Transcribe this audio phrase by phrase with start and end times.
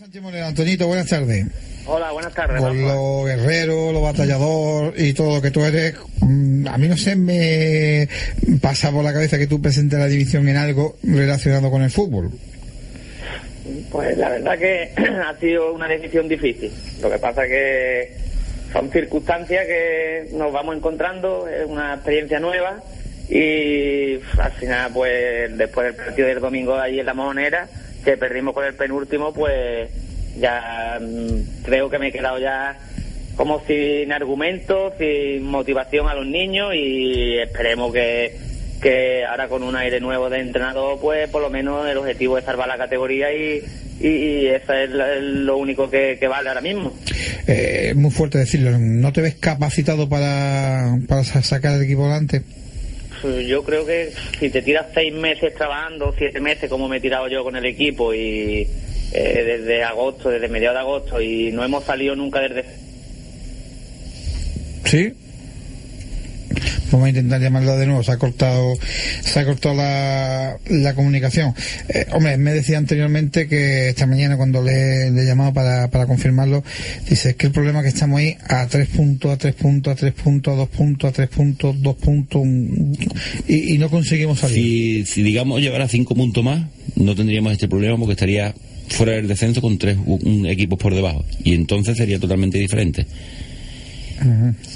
[0.00, 1.46] Sánchez Moreno, Antonito, buenas tardes.
[1.84, 2.58] Hola, buenas tardes.
[2.58, 6.96] Por lo guerrero, lo batallador y todo lo que tú eres, mm, a mí no
[6.96, 8.08] sé, me
[8.62, 12.30] pasa por la cabeza que tú presentes la división en algo relacionado con el fútbol.
[13.92, 14.90] Pues la verdad que
[15.26, 16.72] ha sido una decisión difícil.
[17.02, 18.16] Lo que pasa que
[18.72, 22.82] son circunstancias que nos vamos encontrando, es una experiencia nueva
[23.28, 27.68] y al final, pues después del partido del domingo ahí en la Monera,
[28.04, 29.90] que perdimos con el penúltimo, pues
[30.38, 32.78] ya mm, creo que me he quedado ya
[33.36, 38.36] como sin argumentos, sin motivación a los niños y esperemos que,
[38.82, 42.44] que ahora con un aire nuevo de entrenador, pues por lo menos el objetivo es
[42.44, 43.62] salvar la categoría y,
[44.00, 46.92] y, eso es lo único que, vale ahora mismo.
[47.46, 52.42] Eh, es muy fuerte decirlo, ¿no te ves capacitado para, para sacar el equipo adelante?
[53.22, 57.28] Yo creo que si te tiras seis meses trabajando, siete meses como me he tirado
[57.28, 58.66] yo con el equipo y
[59.12, 62.64] eh, desde agosto, desde mediados de agosto y no hemos salido nunca desde...
[64.84, 65.12] Sí.
[66.90, 68.02] Vamos a intentar llamarlo de nuevo.
[68.02, 68.74] Se ha cortado,
[69.22, 71.54] se ha cortado la, la comunicación.
[71.88, 76.64] Eh, hombre, me decía anteriormente que esta mañana cuando le, he llamado para, para confirmarlo,
[77.08, 79.92] dice es que el problema es que estamos ahí a tres puntos, a tres puntos,
[79.92, 82.42] a tres puntos, a dos puntos, a tres puntos, dos puntos,
[83.46, 84.56] y, no conseguimos salir.
[84.56, 88.54] Si, si digamos llevar a cinco puntos más, no tendríamos este problema porque estaría
[88.88, 89.96] fuera del descenso con tres
[90.46, 91.24] equipos por debajo.
[91.44, 93.06] Y entonces sería totalmente diferente.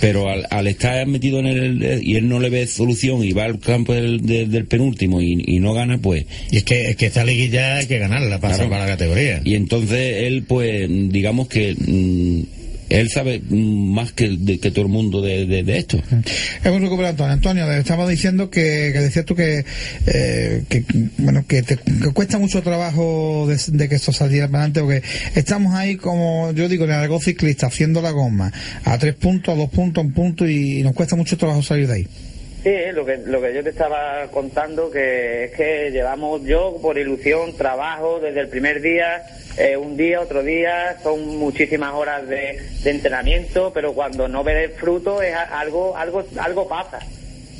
[0.00, 3.58] Pero al, estar metido en el y él no le ve solución y va al
[3.58, 6.26] campo del, del, penúltimo y, no gana, pues.
[6.50, 8.70] Y es que, es que esta liguilla hay que ganarla para claro.
[8.70, 9.40] la categoría.
[9.44, 11.74] Y entonces él, pues, digamos que.
[11.78, 15.98] Mm, él sabe más que, que todo el mundo de, de, esto.
[16.64, 17.32] Hemos recuperado Antonio.
[17.32, 19.64] Antonio, estaba diciendo que, que decías tú que,
[20.06, 20.84] eh, que
[21.18, 21.78] bueno, que te
[22.12, 25.02] cuesta mucho trabajo de, que esto saliera adelante, porque
[25.34, 28.52] estamos ahí como yo digo, en el algo ciclista, haciendo la goma,
[28.84, 31.88] a tres puntos, a dos puntos, a un punto, y nos cuesta mucho trabajo salir
[31.88, 32.08] de ahí.
[32.62, 36.96] Sí, lo que, lo que yo te estaba contando, que es que llevamos yo por
[36.96, 39.24] ilusión, trabajo desde el primer día,
[39.56, 44.76] eh, un día, otro día, son muchísimas horas de, entrenamiento, pero cuando no ves el
[44.76, 46.98] fruto es algo, algo, algo pasa.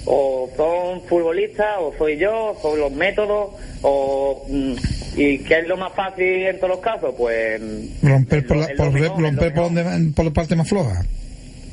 [0.05, 3.51] O son futbolistas, o soy yo, son los métodos,
[3.83, 4.75] o mm,
[5.17, 7.61] y qué es lo más fácil en todos los casos, pues
[8.03, 11.05] romper por, la, romper por, por la parte más floja.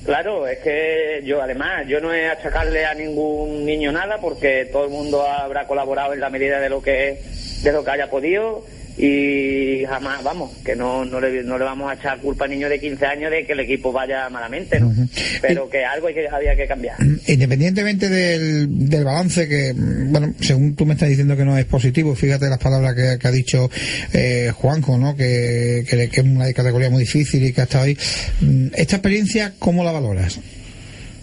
[0.06, 4.86] Claro, es que yo además, yo no he achacarle a ningún niño nada porque todo
[4.86, 7.22] el mundo habrá colaborado en la medida de lo que
[7.64, 8.64] de lo que haya podido
[9.02, 12.68] y jamás, vamos, que no, no, le, no le vamos a echar culpa al niño
[12.68, 14.94] de 15 años de que el equipo vaya malamente, ¿no?
[15.42, 16.98] Pero que algo hay que, había que cambiar.
[17.26, 22.14] Independientemente del, del balance que, bueno, según tú me estás diciendo que no es positivo,
[22.14, 23.70] fíjate las palabras que, ha dicho
[24.12, 25.16] eh, Juanjo, ¿no?
[25.16, 27.98] Que, que, es una categoría muy difícil y que ha estado ahí.
[28.42, 30.42] Mm, ¿Esta experiencia cómo la valoras?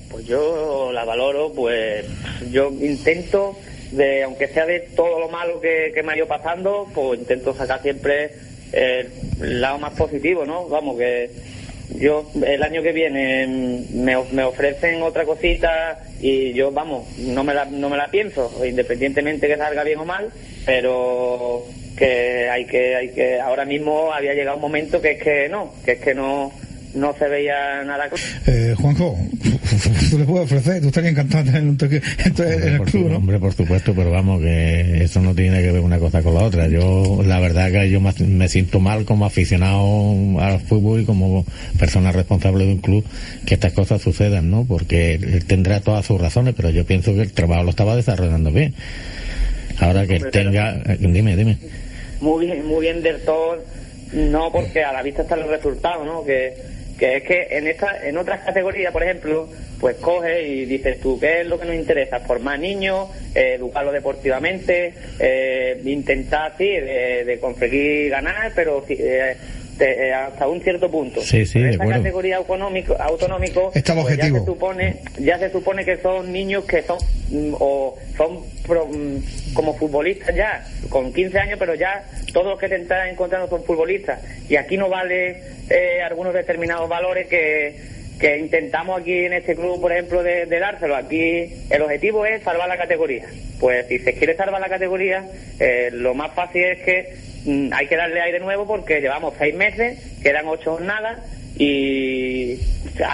[0.08, 2.06] Pues yo la valoro, pues
[2.50, 3.58] yo intento
[3.92, 7.82] de aunque sea de todo lo malo que, me ha ido pasando, pues intento sacar
[7.82, 8.30] siempre
[8.72, 10.68] el lado más positivo, ¿no?
[10.68, 11.30] Vamos, que
[11.94, 13.46] yo el año que viene
[13.92, 18.50] me, me ofrecen otra cosita y yo, vamos, no me la, no me la pienso,
[18.64, 20.30] independientemente que salga bien o mal,
[20.64, 21.64] pero
[21.96, 25.72] que hay que, hay que, ahora mismo había llegado un momento que es que no,
[25.84, 26.52] que es que no,
[26.96, 28.08] no se veía nada.
[28.46, 29.16] Eh, Juanjo,
[30.10, 33.18] tú le puedes ofrecer, tú estarías encantado de tener un toque en, el club, ¿no?
[33.18, 36.44] Hombre, por supuesto, pero vamos, que eso no tiene que ver una cosa con la
[36.44, 36.68] otra.
[36.68, 41.44] Yo, la verdad que yo me siento mal como aficionado al fútbol y como
[41.78, 43.04] persona responsable de un club
[43.44, 44.64] que estas cosas sucedan, ¿no?
[44.64, 48.50] Porque él tendrá todas sus razones, pero yo pienso que el trabajo lo estaba desarrollando
[48.50, 48.74] bien.
[49.78, 50.74] Ahora que él tenga...
[50.86, 51.58] Eh, dime, dime.
[52.20, 53.62] Muy bien, muy bien del todo,
[54.14, 56.24] no porque a la vista está el resultado, ¿no?
[56.24, 59.48] Que que es que en esta en otras categorías por ejemplo
[59.80, 63.92] pues coge y dices tú qué es lo que nos interesa formar niños eh, educarlos
[63.92, 69.36] deportivamente eh, intentar sí de, conseguir ganar pero eh,
[70.14, 71.20] hasta un cierto punto.
[71.20, 75.96] Sí, sí, en esta categoría autonómico autonómico pues ya se supone ya se supone que
[75.98, 76.98] son niños que son
[77.30, 82.68] mm, o son mm, como futbolistas ya con 15 años, pero ya todos los que
[82.68, 84.20] te están encontrando son futbolistas.
[84.48, 89.80] Y aquí no vale eh, algunos determinados valores que, que intentamos aquí en este club,
[89.80, 90.96] por ejemplo, de, de dárselo.
[90.96, 93.26] Aquí el objetivo es salvar la categoría.
[93.60, 95.28] Pues si se quiere salvar la categoría,
[95.58, 97.14] eh, lo más fácil es que
[97.44, 101.18] mm, hay que darle aire nuevo porque llevamos seis meses, quedan ocho jornadas
[101.58, 102.58] y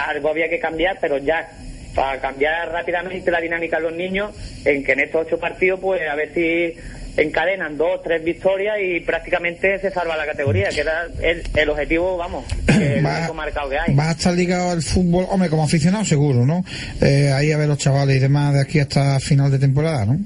[0.07, 1.49] algo había que cambiar, pero ya
[1.95, 4.31] para cambiar rápidamente la dinámica de los niños,
[4.65, 6.75] en que en estos ocho partidos, pues a ver si
[7.17, 12.17] encadenan dos, tres victorias y prácticamente se salva la categoría, que era el, el objetivo,
[12.17, 13.93] vamos, el Va- único marcado que hay.
[13.93, 16.63] Vas a estar ligado al fútbol, hombre, como aficionado seguro, ¿no?
[17.01, 20.19] Eh, ahí a ver los chavales y demás de aquí hasta final de temporada, ¿no?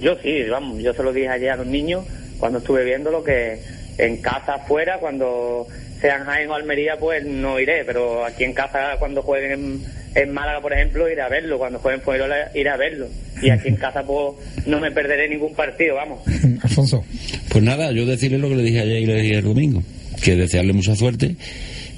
[0.00, 2.04] Yo sí, vamos, yo se lo dije ayer a los niños
[2.38, 3.60] cuando estuve viéndolo que
[3.98, 5.66] en casa afuera, cuando
[6.00, 9.82] sean Jaén o Almería, pues no iré, pero aquí en casa cuando jueguen
[10.14, 13.06] en, en Málaga, por ejemplo, iré a verlo, cuando jueguen Fuengirola iré a verlo.
[13.42, 14.34] Y aquí en casa pues
[14.66, 16.20] no me perderé ningún partido, vamos.
[16.62, 17.04] Alfonso.
[17.48, 19.82] Pues nada, yo decirle lo que le dije ayer y le dije el domingo,
[20.22, 21.36] que desearle mucha suerte,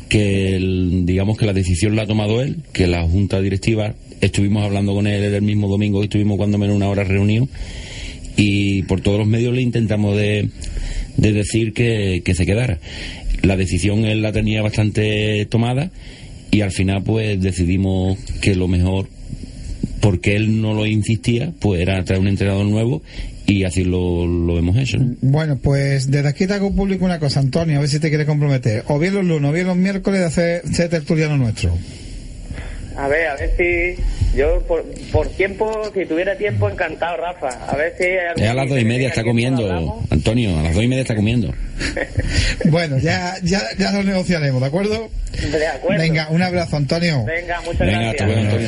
[0.08, 4.64] que el- digamos que la decisión la ha tomado él, que la junta directiva estuvimos
[4.64, 7.48] hablando con él el mismo domingo y estuvimos cuando menos una hora reunidos
[8.36, 10.48] y por todos los medios le intentamos de,
[11.16, 12.78] de decir que, que se quedara.
[13.42, 15.90] La decisión él la tenía bastante tomada
[16.52, 19.08] y al final pues decidimos que lo mejor
[20.00, 23.02] porque él no lo insistía, pues era traer un entrenador nuevo
[23.46, 24.98] y así lo, lo hemos hecho.
[24.98, 25.16] ¿no?
[25.22, 28.26] Bueno, pues desde aquí te hago público una cosa, Antonio, a ver si te quieres
[28.26, 28.84] comprometer.
[28.88, 31.76] O bien los lunes, o bien los miércoles de hacer ser tertuliano nuestro.
[32.96, 34.02] A ver, a ver si
[34.36, 37.48] yo por, por tiempo, si tuviera tiempo, encantado, Rafa.
[37.66, 38.44] A ver si...
[38.44, 40.02] a las dos y media está comiendo.
[40.10, 41.52] Antonio, a las dos y media está comiendo.
[42.66, 45.10] Bueno, ya, ya, ya lo negociaremos, ¿de acuerdo?
[45.32, 46.00] De acuerdo.
[46.00, 47.24] Venga, un abrazo, Antonio.
[47.24, 48.12] Venga, muchas Venga, gracias.
[48.12, 48.60] hasta luego, Antonio.